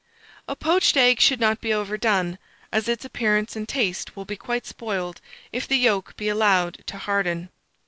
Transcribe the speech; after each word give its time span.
A 0.47 0.55
poached 0.55 0.97
egg 0.97 1.19
should 1.19 1.39
not 1.39 1.61
be 1.61 1.71
overdone, 1.71 2.39
as 2.71 2.87
its 2.89 3.05
appearance 3.05 3.55
and 3.55 3.69
taste 3.69 4.15
will 4.15 4.25
be 4.25 4.35
quite 4.35 4.65
spoiled 4.65 5.21
if 5.51 5.67
the 5.67 5.77
yolk 5.77 6.17
be 6.17 6.27
allowed 6.27 6.81
to 6.87 6.97
harden. 6.97 7.49